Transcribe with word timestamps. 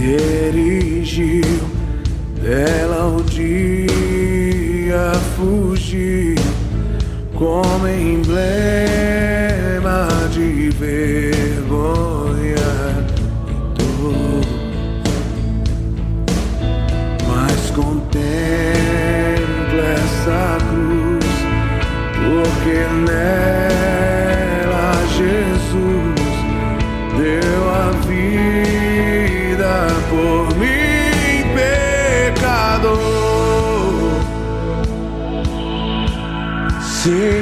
se 0.00 0.16
erigiu, 0.46 1.60
dela 2.42 3.06
o 3.18 3.22
dia 3.22 5.12
fugiu 5.36 6.36
como 7.34 7.86
emblema. 7.86 8.99
see 37.02 37.39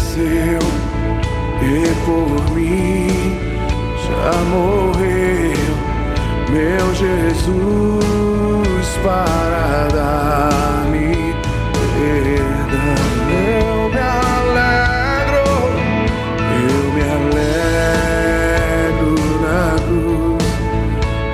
venceu 0.00 0.60
e 1.62 1.94
por 2.04 2.30
mim 2.54 3.38
já 4.06 4.32
morreu 4.48 5.74
meu 6.50 6.86
Jesus 6.94 8.04
para 9.02 9.88
dar-me 9.92 11.34
perdão. 11.96 13.00
Eu 13.30 13.88
me 13.90 14.00
alegro, 14.00 15.50
eu 16.56 16.80
me 16.94 17.02
alegro 17.18 19.14
na 19.42 19.64
cruz, 19.86 20.48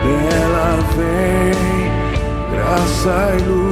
dela 0.03 0.71
vem 0.97 1.57
graça 2.51 3.17
e 3.39 3.41
luz. 3.49 3.66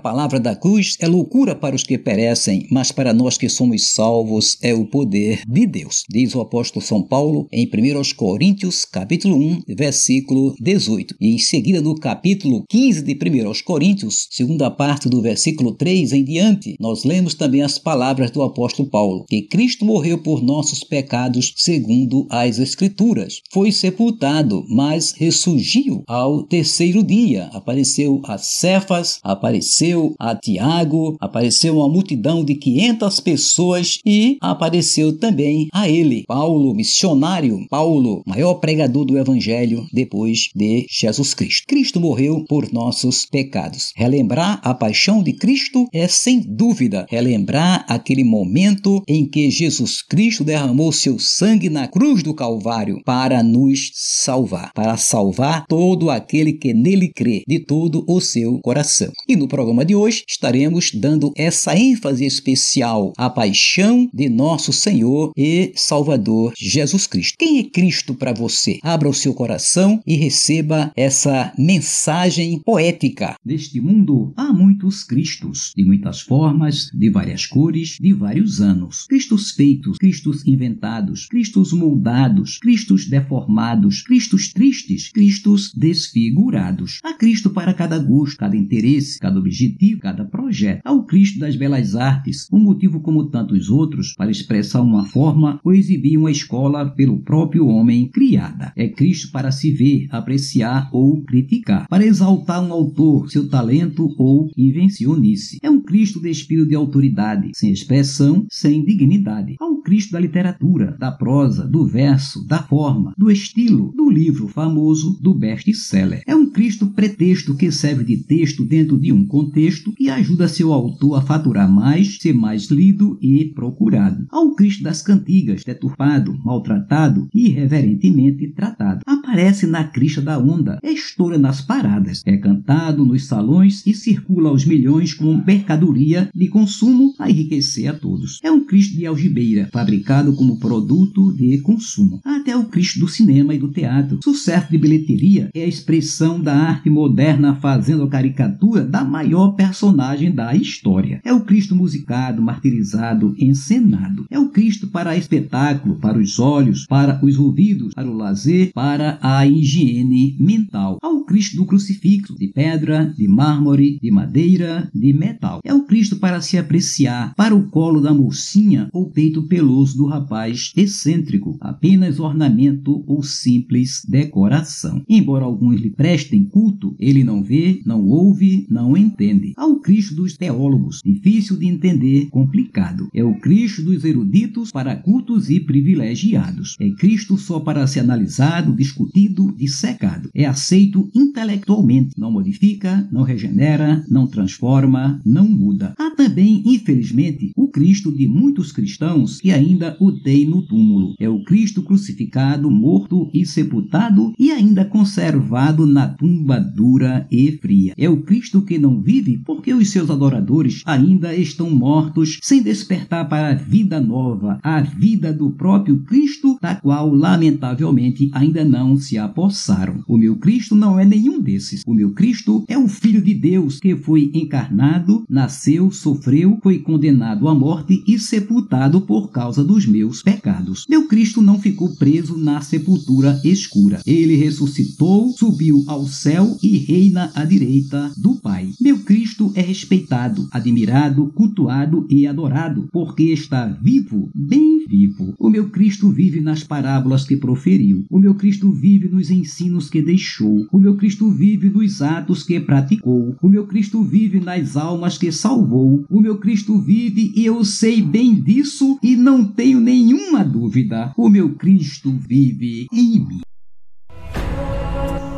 Palavra 0.00 0.40
da 0.40 0.56
cruz 0.56 0.96
é 0.98 1.06
loucura 1.06 1.54
para 1.54 1.76
os 1.76 1.82
que 1.82 1.98
perecem, 1.98 2.66
mas 2.70 2.90
para 2.90 3.12
nós 3.12 3.36
que 3.36 3.48
somos 3.48 3.92
salvos 3.92 4.56
é 4.62 4.74
o 4.74 4.86
poder 4.86 5.42
de 5.46 5.66
Deus. 5.66 6.04
Diz 6.08 6.34
o 6.34 6.40
apóstolo 6.40 6.84
São 6.84 7.02
Paulo 7.02 7.46
em 7.52 7.66
1 7.66 8.16
Coríntios, 8.16 8.84
capítulo 8.84 9.36
1, 9.36 9.62
versículo 9.68 10.54
18. 10.60 11.14
E 11.20 11.34
em 11.34 11.38
seguida 11.38 11.80
no 11.80 11.94
capítulo 11.94 12.64
15 12.68 13.02
de 13.02 13.12
1 13.12 13.52
Coríntios, 13.64 14.26
segunda 14.30 14.70
parte 14.70 15.08
do 15.08 15.20
versículo 15.20 15.72
3 15.74 16.12
em 16.12 16.24
diante, 16.24 16.76
nós 16.80 17.04
lemos 17.04 17.34
também 17.34 17.62
as 17.62 17.78
palavras 17.78 18.30
do 18.30 18.42
apóstolo 18.42 18.88
Paulo, 18.88 19.24
que 19.28 19.42
Cristo 19.42 19.84
morreu 19.84 20.18
por 20.18 20.42
nossos 20.42 20.82
pecados 20.82 21.52
segundo 21.56 22.26
as 22.30 22.58
escrituras. 22.58 23.40
Foi 23.52 23.70
sepultado, 23.70 24.64
mas 24.68 25.12
ressurgiu 25.12 26.02
ao 26.06 26.42
terceiro 26.44 27.02
dia. 27.02 27.50
Apareceu 27.52 28.20
a 28.24 28.38
Cefas, 28.38 29.18
apareceu 29.22 29.89
a 30.18 30.34
Tiago, 30.34 31.16
apareceu 31.20 31.76
uma 31.76 31.88
multidão 31.88 32.44
de 32.44 32.54
500 32.54 33.20
pessoas 33.20 33.98
e 34.04 34.36
apareceu 34.40 35.18
também 35.18 35.68
a 35.72 35.88
ele, 35.88 36.24
Paulo, 36.26 36.74
missionário, 36.74 37.66
Paulo, 37.68 38.22
maior 38.26 38.54
pregador 38.54 39.04
do 39.04 39.18
evangelho 39.18 39.86
depois 39.92 40.50
de 40.54 40.86
Jesus 40.90 41.34
Cristo. 41.34 41.66
Cristo 41.66 42.00
morreu 42.00 42.44
por 42.48 42.72
nossos 42.72 43.26
pecados. 43.26 43.92
Relembrar 43.96 44.60
a 44.62 44.74
paixão 44.74 45.22
de 45.22 45.32
Cristo 45.32 45.86
é 45.92 46.06
sem 46.08 46.40
dúvida 46.40 47.06
relembrar 47.08 47.84
aquele 47.88 48.24
momento 48.24 49.02
em 49.06 49.26
que 49.26 49.50
Jesus 49.50 50.02
Cristo 50.02 50.44
derramou 50.44 50.92
seu 50.92 51.18
sangue 51.18 51.68
na 51.68 51.88
cruz 51.88 52.22
do 52.22 52.34
Calvário 52.34 53.00
para 53.04 53.42
nos 53.42 53.90
salvar, 53.94 54.72
para 54.74 54.96
salvar 54.96 55.64
todo 55.66 56.10
aquele 56.10 56.52
que 56.52 56.72
nele 56.72 57.08
crê 57.08 57.42
de 57.46 57.58
todo 57.58 58.04
o 58.06 58.20
seu 58.20 58.58
coração. 58.60 59.12
E 59.28 59.36
no 59.36 59.48
programa 59.48 59.79
de 59.84 59.94
hoje 59.94 60.24
estaremos 60.28 60.92
dando 60.92 61.32
essa 61.36 61.76
ênfase 61.76 62.24
especial 62.24 63.12
à 63.16 63.30
paixão 63.30 64.08
de 64.12 64.28
nosso 64.28 64.72
Senhor 64.72 65.32
e 65.36 65.72
Salvador 65.74 66.52
Jesus 66.56 67.06
Cristo. 67.06 67.36
Quem 67.38 67.58
é 67.58 67.64
Cristo 67.64 68.14
para 68.14 68.32
você? 68.32 68.78
Abra 68.82 69.08
o 69.08 69.14
seu 69.14 69.34
coração 69.34 70.00
e 70.06 70.16
receba 70.16 70.92
essa 70.96 71.52
mensagem 71.58 72.60
poética. 72.60 73.36
Neste 73.44 73.80
mundo 73.80 74.32
há 74.36 74.52
muitos 74.52 75.04
Cristos, 75.04 75.72
de 75.76 75.84
muitas 75.84 76.20
formas, 76.20 76.90
de 76.92 77.10
várias 77.10 77.46
cores, 77.46 77.96
de 78.00 78.12
vários 78.12 78.60
anos. 78.60 79.06
Cristos 79.08 79.52
feitos, 79.52 79.98
Cristos 79.98 80.46
inventados, 80.46 81.26
Cristos 81.26 81.72
moldados, 81.72 82.58
Cristos 82.58 83.08
deformados, 83.08 84.02
Cristos 84.02 84.52
tristes, 84.52 85.10
Cristos 85.10 85.72
desfigurados. 85.74 86.98
Há 87.02 87.14
Cristo 87.14 87.50
para 87.50 87.74
cada 87.74 87.98
gosto, 87.98 88.36
cada 88.36 88.56
interesse, 88.56 89.18
cada 89.18 89.40
objetivo, 89.70 90.00
cada 90.00 90.24
projeto. 90.24 90.80
Há 90.84 90.92
o 90.92 91.04
Cristo 91.04 91.38
das 91.38 91.56
belas 91.56 91.94
artes, 91.94 92.48
um 92.52 92.58
motivo 92.58 93.00
como 93.00 93.30
tantos 93.30 93.70
outros 93.70 94.14
para 94.14 94.30
expressar 94.30 94.82
uma 94.82 95.06
forma 95.06 95.60
ou 95.64 95.72
exibir 95.72 96.18
uma 96.18 96.30
escola 96.30 96.90
pelo 96.90 97.20
próprio 97.20 97.66
homem 97.66 98.08
criada. 98.08 98.72
É 98.76 98.88
Cristo 98.88 99.30
para 99.30 99.50
se 99.50 99.70
ver, 99.70 100.08
apreciar 100.10 100.88
ou 100.92 101.22
criticar, 101.22 101.86
para 101.88 102.04
exaltar 102.04 102.62
um 102.62 102.72
autor, 102.72 103.30
seu 103.30 103.48
talento 103.48 104.12
ou 104.18 104.50
invencionice. 104.56 105.58
É 105.62 105.70
um 105.70 105.80
Cristo 105.80 106.20
despido 106.20 106.66
de 106.66 106.74
autoridade, 106.74 107.50
sem 107.54 107.72
expressão, 107.72 108.46
sem 108.50 108.84
dignidade. 108.84 109.56
Há 109.60 109.66
o 109.66 109.82
Cristo 109.82 110.12
da 110.12 110.20
literatura, 110.20 110.96
da 110.98 111.12
prosa, 111.12 111.66
do 111.66 111.86
verso, 111.86 112.46
da 112.46 112.62
forma, 112.62 113.14
do 113.16 113.30
estilo, 113.30 113.92
do 113.96 114.10
livro 114.10 114.48
famoso, 114.48 115.18
do 115.20 115.34
best-seller. 115.34 116.22
É 116.26 116.34
um 116.34 116.50
Cristo 116.50 116.88
pretexto 116.88 117.56
que 117.56 117.70
serve 117.70 118.04
de 118.04 118.18
texto 118.18 118.64
dentro 118.64 118.98
de 118.98 119.12
um 119.12 119.24
contexto 119.24 119.59
e 119.98 120.08
ajuda 120.08 120.48
seu 120.48 120.72
autor 120.72 121.16
a 121.16 121.22
faturar 121.22 121.70
mais, 121.70 122.18
ser 122.18 122.32
mais 122.32 122.70
lido 122.70 123.18
e 123.20 123.44
procurado. 123.46 124.26
Há 124.30 124.40
o 124.40 124.54
Cristo 124.54 124.82
das 124.82 125.02
cantigas, 125.02 125.64
deturpado, 125.64 126.36
maltratado 126.44 127.28
e 127.34 127.48
irreverentemente 127.48 128.48
tratado. 128.48 129.00
Aparece 129.06 129.66
na 129.66 129.84
crista 129.84 130.20
da 130.20 130.38
onda, 130.38 130.78
estoura 130.82 131.38
nas 131.38 131.60
paradas, 131.60 132.22
é 132.24 132.36
cantado 132.36 133.04
nos 133.04 133.26
salões 133.26 133.86
e 133.86 133.94
circula 133.94 134.48
aos 134.48 134.64
milhões 134.64 135.14
como 135.14 135.44
mercadoria 135.44 136.30
de 136.34 136.48
consumo 136.48 137.14
a 137.18 137.30
enriquecer 137.30 137.88
a 137.88 137.94
todos. 137.94 138.38
É 138.42 138.50
um 138.50 138.64
Cristo 138.64 138.96
de 138.96 139.06
algibeira, 139.06 139.68
fabricado 139.72 140.32
como 140.34 140.58
produto 140.58 141.32
de 141.32 141.58
consumo. 141.58 142.20
Até 142.24 142.56
o 142.56 142.64
Cristo 142.64 143.00
do 143.00 143.08
cinema 143.08 143.54
e 143.54 143.58
do 143.58 143.68
teatro. 143.68 144.20
Sucesso 144.22 144.70
de 144.70 144.78
bilheteria 144.78 145.50
é 145.54 145.64
a 145.64 145.68
expressão 145.68 146.40
da 146.40 146.54
arte 146.54 146.88
moderna 146.88 147.56
fazendo 147.56 148.04
a 148.04 148.08
caricatura 148.08 148.84
da 148.84 149.04
maior 149.04 149.49
personagem 149.54 150.32
da 150.32 150.54
história. 150.54 151.20
É 151.24 151.32
o 151.32 151.40
Cristo 151.40 151.74
musicado, 151.74 152.42
martirizado, 152.42 153.34
encenado. 153.38 154.26
É 154.30 154.38
o 154.38 154.48
Cristo 154.48 154.88
para 154.88 155.16
espetáculo, 155.16 155.96
para 155.96 156.18
os 156.18 156.38
olhos, 156.38 156.86
para 156.86 157.24
os 157.24 157.38
ouvidos, 157.38 157.94
para 157.94 158.10
o 158.10 158.16
lazer, 158.16 158.72
para 158.72 159.18
a 159.22 159.46
higiene 159.46 160.36
mental. 160.38 160.98
Há 161.02 161.08
o 161.08 161.24
Cristo 161.24 161.56
do 161.56 161.66
crucifixo, 161.66 162.36
de 162.36 162.48
pedra, 162.48 163.14
de 163.16 163.28
mármore, 163.28 163.98
de 164.02 164.10
madeira, 164.10 164.90
de 164.94 165.12
metal. 165.12 165.60
É 165.64 165.72
o 165.72 165.84
Cristo 165.84 166.16
para 166.16 166.40
se 166.40 166.58
apreciar, 166.58 167.34
para 167.34 167.54
o 167.54 167.68
colo 167.68 168.00
da 168.00 168.12
mocinha 168.12 168.88
ou 168.92 169.10
peito 169.10 169.42
peloso 169.44 169.96
do 169.96 170.06
rapaz 170.06 170.72
excêntrico, 170.76 171.56
apenas 171.60 172.20
ornamento 172.20 173.02
ou 173.06 173.22
simples 173.22 174.04
decoração. 174.08 175.02
Embora 175.08 175.44
alguns 175.44 175.80
lhe 175.80 175.90
prestem 175.90 176.44
culto, 176.44 176.94
ele 176.98 177.24
não 177.24 177.42
vê, 177.42 177.80
não 177.84 178.06
ouve, 178.06 178.66
não 178.70 178.96
entende. 178.96 179.39
Há 179.56 179.66
o 179.66 179.80
Cristo 179.80 180.14
dos 180.14 180.36
teólogos, 180.36 181.00
difícil 181.04 181.56
de 181.56 181.66
entender, 181.66 182.28
complicado. 182.30 183.08
É 183.14 183.24
o 183.24 183.34
Cristo 183.40 183.82
dos 183.82 184.04
eruditos 184.04 184.70
para 184.70 184.96
cultos 184.96 185.50
e 185.50 185.60
privilegiados. 185.60 186.76
É 186.80 186.90
Cristo 186.90 187.36
só 187.36 187.60
para 187.60 187.86
ser 187.86 188.00
analisado, 188.00 188.74
discutido, 188.74 189.54
dissecado. 189.56 190.30
É 190.34 190.46
aceito 190.46 191.10
intelectualmente, 191.14 192.18
não 192.18 192.30
modifica, 192.30 193.08
não 193.12 193.22
regenera, 193.22 194.04
não 194.08 194.26
transforma, 194.26 195.20
não 195.24 195.48
muda. 195.48 195.94
Há 195.98 196.10
também, 196.10 196.62
infelizmente, 196.66 197.52
o 197.56 197.68
Cristo 197.68 198.12
de 198.12 198.26
muitos 198.26 198.72
cristãos 198.72 199.40
que 199.40 199.52
ainda 199.52 199.96
o 200.00 200.12
têm 200.12 200.48
no 200.48 200.62
túmulo. 200.62 201.14
É 201.18 201.28
o 201.28 201.44
Cristo 201.44 201.82
crucificado, 201.82 202.70
morto 202.70 203.30
e 203.32 203.44
sepultado 203.44 204.32
e 204.38 204.50
ainda 204.50 204.84
conservado 204.84 205.86
na 205.86 206.08
tumba 206.08 206.58
dura 206.58 207.26
e 207.30 207.52
fria. 207.58 207.94
É 207.96 208.08
o 208.08 208.22
Cristo 208.22 208.62
que 208.62 208.78
não 208.78 209.00
vive 209.00 209.19
porque 209.44 209.72
os 209.72 209.90
seus 209.90 210.10
adoradores 210.10 210.82
ainda 210.84 211.34
estão 211.34 211.70
mortos 211.70 212.38
sem 212.42 212.62
despertar 212.62 213.28
para 213.28 213.50
a 213.50 213.54
vida 213.54 214.00
nova, 214.00 214.58
a 214.62 214.80
vida 214.80 215.32
do 215.32 215.50
próprio 215.50 215.98
Cristo, 216.00 216.58
da 216.60 216.74
qual 216.74 217.12
lamentavelmente 217.12 218.30
ainda 218.32 218.64
não 218.64 218.96
se 218.96 219.18
apossaram. 219.18 220.02
O 220.06 220.16
meu 220.16 220.36
Cristo 220.36 220.74
não 220.74 220.98
é 220.98 221.04
nenhum 221.04 221.40
desses. 221.40 221.82
O 221.86 221.94
meu 221.94 222.10
Cristo 222.12 222.64
é 222.68 222.78
o 222.78 222.88
Filho 222.88 223.22
de 223.22 223.34
Deus 223.34 223.78
que 223.78 223.96
foi 223.96 224.30
encarnado, 224.34 225.24
nasceu, 225.28 225.90
sofreu, 225.90 226.58
foi 226.62 226.78
condenado 226.78 227.48
à 227.48 227.54
morte 227.54 228.02
e 228.06 228.18
sepultado 228.18 229.00
por 229.00 229.30
causa 229.30 229.62
dos 229.64 229.86
meus 229.86 230.22
pecados. 230.22 230.84
Meu 230.88 231.06
Cristo 231.08 231.42
não 231.42 231.58
ficou 231.58 231.94
preso 231.96 232.36
na 232.36 232.60
sepultura 232.60 233.40
escura. 233.44 234.00
Ele 234.06 234.36
ressuscitou, 234.36 235.32
subiu 235.36 235.84
ao 235.86 236.06
céu 236.06 236.56
e 236.62 236.78
reina 236.78 237.30
à 237.34 237.44
direita 237.44 238.12
do 238.16 238.36
Pai. 238.36 238.70
Meu 238.80 238.98
Cristo 239.10 239.50
é 239.56 239.60
respeitado, 239.60 240.46
admirado, 240.52 241.32
cultuado 241.34 242.06
e 242.08 242.28
adorado, 242.28 242.88
porque 242.92 243.24
está 243.24 243.66
vivo, 243.66 244.30
bem 244.32 244.84
vivo. 244.86 245.34
O 245.36 245.50
meu 245.50 245.68
Cristo 245.68 246.12
vive 246.12 246.40
nas 246.40 246.62
parábolas 246.62 247.24
que 247.24 247.36
proferiu. 247.36 248.04
O 248.08 248.20
meu 248.20 248.36
Cristo 248.36 248.70
vive 248.70 249.08
nos 249.08 249.28
ensinos 249.28 249.90
que 249.90 250.00
deixou. 250.00 250.64
O 250.70 250.78
meu 250.78 250.96
Cristo 250.96 251.28
vive 251.28 251.68
nos 251.68 252.00
atos 252.00 252.44
que 252.44 252.60
praticou. 252.60 253.34
O 253.42 253.48
meu 253.48 253.66
Cristo 253.66 254.00
vive 254.04 254.38
nas 254.38 254.76
almas 254.76 255.18
que 255.18 255.32
salvou. 255.32 256.04
O 256.08 256.20
meu 256.20 256.38
Cristo 256.38 256.80
vive 256.80 257.32
e 257.34 257.44
eu 257.44 257.64
sei 257.64 258.00
bem 258.00 258.40
disso 258.40 258.96
e 259.02 259.16
não 259.16 259.44
tenho 259.44 259.80
nenhuma 259.80 260.44
dúvida. 260.44 261.12
O 261.16 261.28
meu 261.28 261.56
Cristo 261.56 262.16
vive 262.28 262.86
em 262.92 263.18
mim. 263.18 263.40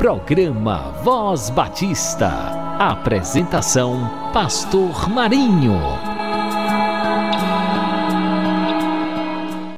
Programa 0.03 1.01
Voz 1.05 1.49
Batista. 1.49 2.29
Apresentação: 2.77 4.11
Pastor 4.33 5.09
Marinho. 5.09 5.79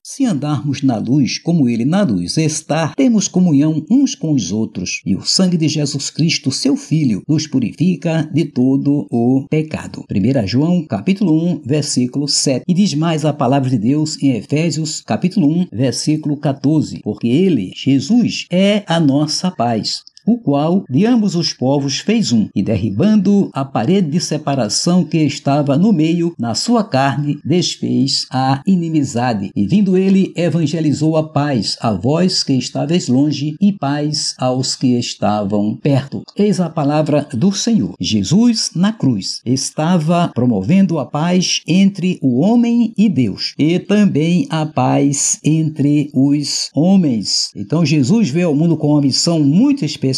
Se 0.03 0.25
andarmos 0.25 0.81
na 0.81 0.97
luz 0.97 1.37
como 1.37 1.69
ele 1.69 1.85
na 1.85 2.03
luz 2.03 2.39
está, 2.39 2.95
temos 2.97 3.29
comunhão 3.29 3.85
uns 3.91 4.15
com 4.15 4.33
os 4.33 4.51
outros, 4.51 5.03
e 5.05 5.15
o 5.15 5.21
sangue 5.21 5.59
de 5.59 5.69
Jesus 5.69 6.09
Cristo, 6.09 6.51
seu 6.51 6.75
Filho, 6.75 7.23
nos 7.29 7.47
purifica 7.47 8.27
de 8.33 8.47
todo 8.47 9.07
o 9.11 9.47
pecado. 9.51 10.07
1 10.11 10.47
João, 10.47 10.87
capítulo 10.87 11.37
1, 11.57 11.61
versículo 11.67 12.27
7. 12.27 12.65
E 12.67 12.73
diz 12.73 12.95
mais 12.95 13.27
a 13.27 13.33
palavra 13.35 13.69
de 13.69 13.77
Deus 13.77 14.17
em 14.23 14.31
Efésios, 14.31 15.03
capítulo 15.03 15.47
1, 15.51 15.67
versículo 15.71 16.39
14, 16.39 17.01
porque 17.05 17.29
ele, 17.29 17.73
Jesus, 17.77 18.47
é 18.51 18.85
a 18.87 18.99
nossa 18.99 19.51
paz 19.51 20.03
o 20.27 20.39
qual 20.39 20.85
de 20.89 21.07
ambos 21.07 21.35
os 21.35 21.53
povos 21.53 21.99
fez 21.99 22.33
um, 22.33 22.49
e 22.55 22.63
derribando 22.63 23.51
a 23.53 23.65
parede 23.65 24.11
de 24.11 24.21
separação 24.21 25.05
que 25.05 25.19
estava 25.19 25.77
no 25.77 25.93
meio, 25.93 26.35
na 26.39 26.55
sua 26.55 26.85
carne, 26.85 27.39
desfez 27.45 28.27
a 28.31 28.63
inimizade. 28.67 29.51
E 29.55 29.67
vindo 29.67 29.97
ele, 29.97 30.33
evangelizou 30.37 31.17
a 31.17 31.23
paz 31.23 31.77
a 31.81 31.93
vós 31.93 32.43
que 32.43 32.53
estáveis 32.55 33.09
longe, 33.09 33.57
e 33.61 33.73
paz 33.73 34.35
aos 34.39 34.75
que 34.75 34.99
estavam 34.99 35.77
perto. 35.77 36.23
Eis 36.37 36.61
a 36.61 36.71
palavra 36.71 37.27
do 37.33 37.53
Senhor. 37.53 37.95
Jesus, 38.01 38.71
na 38.75 38.93
cruz, 38.93 39.41
estava 39.45 40.31
promovendo 40.35 40.99
a 40.99 41.07
paz 41.07 41.61
entre 41.67 42.19
o 42.23 42.41
homem 42.41 42.93
e 42.97 43.09
Deus, 43.09 43.55
e 43.59 43.79
também 43.79 44.47
a 44.51 44.65
paz 44.67 45.39
entre 45.45 46.11
os 46.15 46.71
homens. 46.75 47.51
Então, 47.55 47.85
Jesus 47.85 48.31
veio 48.31 48.49
ao 48.49 48.55
mundo 48.55 48.77
com 48.77 48.89
uma 48.89 49.01
missão 49.03 49.41
muito 49.41 49.85
especial: 49.85 50.14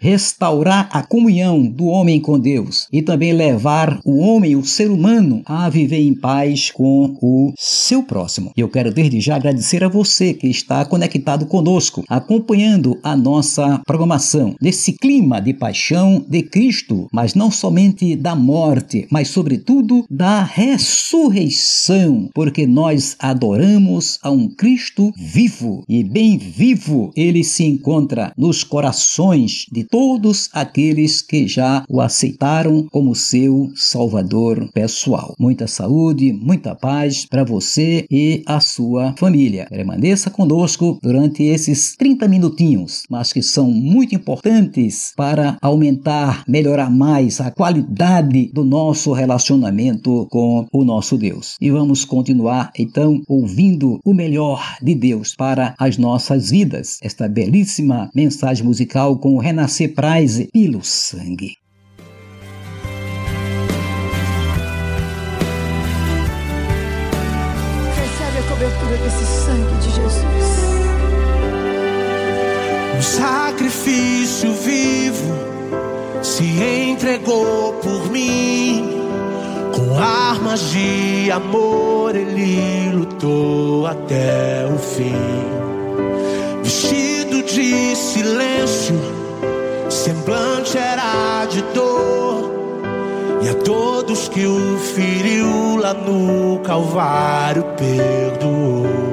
restaurar 0.00 0.88
a 0.92 1.02
comunhão 1.02 1.64
do 1.64 1.86
homem 1.86 2.20
com 2.20 2.38
Deus 2.38 2.86
e 2.92 3.02
também 3.02 3.32
levar 3.32 4.00
o 4.04 4.18
homem, 4.18 4.56
o 4.56 4.64
ser 4.64 4.90
humano, 4.90 5.42
a 5.46 5.68
viver 5.68 6.00
em 6.00 6.14
paz 6.14 6.70
com 6.70 7.16
o 7.22 7.52
seu 7.56 8.02
próximo. 8.02 8.52
Eu 8.56 8.68
quero 8.68 8.92
desde 8.92 9.20
já 9.20 9.36
agradecer 9.36 9.82
a 9.84 9.88
você 9.88 10.34
que 10.34 10.48
está 10.48 10.84
conectado 10.84 11.46
conosco, 11.46 12.04
acompanhando 12.08 12.98
a 13.02 13.16
nossa 13.16 13.80
programação 13.86 14.54
nesse 14.60 14.92
clima 14.92 15.40
de 15.40 15.54
paixão 15.54 16.24
de 16.28 16.42
Cristo, 16.42 17.08
mas 17.12 17.34
não 17.34 17.50
somente 17.50 18.16
da 18.16 18.34
morte, 18.34 19.06
mas 19.10 19.28
sobretudo 19.28 20.04
da 20.10 20.42
ressurreição, 20.42 22.28
porque 22.34 22.66
nós 22.66 23.16
adoramos 23.18 24.18
a 24.22 24.30
um 24.30 24.48
Cristo 24.48 25.12
vivo 25.16 25.84
e 25.88 26.02
bem 26.02 26.38
vivo 26.38 27.12
ele 27.16 27.44
se 27.44 27.64
encontra 27.64 28.32
nos 28.36 28.64
corações 28.64 29.27
de 29.28 29.84
todos 29.84 30.48
aqueles 30.54 31.20
que 31.20 31.46
já 31.46 31.84
o 31.88 32.00
aceitaram 32.00 32.86
como 32.90 33.14
seu 33.14 33.70
Salvador 33.74 34.70
pessoal. 34.72 35.34
Muita 35.38 35.66
saúde, 35.66 36.32
muita 36.32 36.74
paz 36.74 37.26
para 37.26 37.44
você 37.44 38.06
e 38.10 38.42
a 38.46 38.58
sua 38.58 39.14
família. 39.18 39.66
Permaneça 39.68 40.30
conosco 40.30 40.98
durante 41.02 41.42
esses 41.42 41.94
30 41.96 42.26
minutinhos, 42.26 43.02
mas 43.10 43.32
que 43.32 43.42
são 43.42 43.70
muito 43.70 44.14
importantes 44.14 45.12
para 45.14 45.58
aumentar, 45.60 46.44
melhorar 46.48 46.90
mais 46.90 47.40
a 47.40 47.50
qualidade 47.50 48.50
do 48.52 48.64
nosso 48.64 49.12
relacionamento 49.12 50.26
com 50.30 50.66
o 50.72 50.84
nosso 50.84 51.18
Deus. 51.18 51.56
E 51.60 51.70
vamos 51.70 52.04
continuar 52.04 52.70
então 52.78 53.20
ouvindo 53.28 54.00
o 54.04 54.14
melhor 54.14 54.76
de 54.82 54.94
Deus 54.94 55.34
para 55.36 55.74
as 55.78 55.98
nossas 55.98 56.50
vidas. 56.50 56.98
Esta 57.02 57.28
belíssima 57.28 58.10
mensagem 58.14 58.64
musical 58.64 59.17
com 59.18 59.34
o 59.34 59.38
Renascer 59.38 59.94
Prize 59.94 60.48
pelo 60.52 60.82
sangue. 60.82 61.56
Recebe 67.96 68.38
a 68.38 68.42
cobertura 68.42 68.96
desse 68.96 69.24
sangue 69.26 69.76
de 69.82 69.90
Jesus. 69.90 70.58
Um 72.96 73.02
sacrifício 73.02 74.52
vivo 74.54 75.48
se 76.22 76.44
entregou 76.44 77.74
por 77.74 78.10
mim. 78.10 78.84
Com 79.74 79.98
armas 79.98 80.70
de 80.70 81.30
amor 81.30 82.16
ele 82.16 82.90
lutou 82.92 83.86
até 83.86 84.66
o 84.66 84.78
fim. 84.78 85.67
De 87.58 87.96
silêncio, 87.96 88.94
semblante 89.90 90.78
era 90.78 91.44
de 91.46 91.60
dor. 91.74 92.52
E 93.42 93.48
a 93.48 93.54
todos 93.64 94.28
que 94.28 94.46
o 94.46 94.78
feriu 94.78 95.76
lá 95.76 95.92
no 95.92 96.60
Calvário 96.60 97.64
perdoou. 97.76 99.07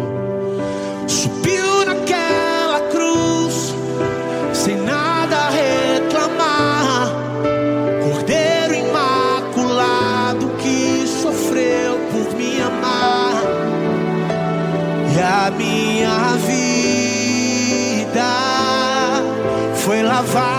Foi 20.15 20.23
lavada 20.23 20.54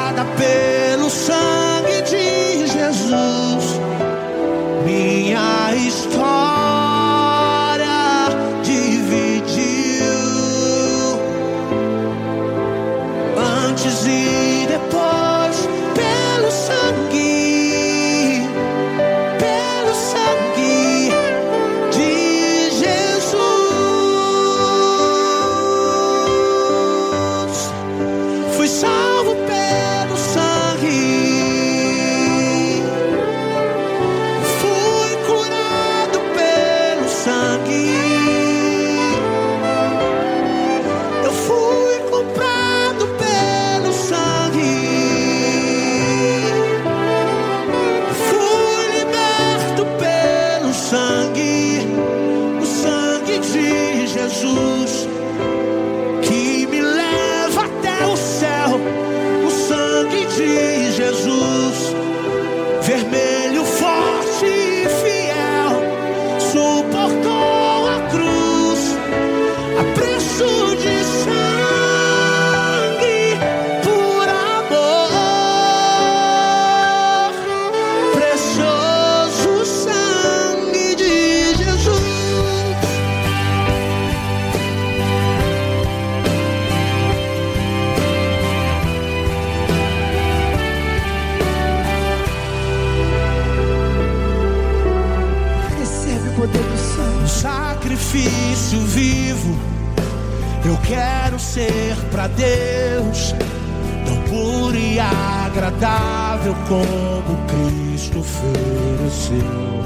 como 106.68 107.36
Cristo 107.46 108.18
ofereceu. 108.18 109.84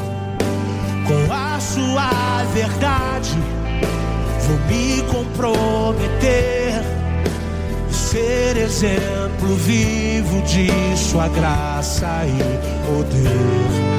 Com 1.07 1.33
a 1.33 1.61
sua 1.61 2.45
verdade, 2.55 3.37
vou 4.47 4.59
me 4.67 5.03
comprometer 5.03 6.73
e 7.89 7.95
ser 7.95 8.57
exemplo 8.57 9.55
vivo 9.57 10.41
de 10.43 10.71
sua 10.97 11.29
graça 11.29 12.25
e 12.27 12.87
poder. 12.87 13.89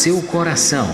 Seu 0.00 0.22
coração 0.22 0.88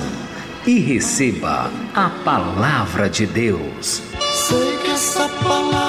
e 0.67 0.81
receba 0.81 1.71
a 1.95 2.11
palavra 2.25 3.09
de 3.09 3.25
Deus. 3.25 4.03
Sei 4.33 4.77
que 4.79 4.91
essa 4.91 5.29
palavra 5.45 5.86